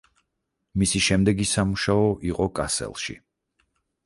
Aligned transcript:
მისი 0.83 1.01
შემდეგი 1.07 1.47
სამუშაო 1.51 2.09
იყო 2.31 2.49
კასელში. 2.61 3.19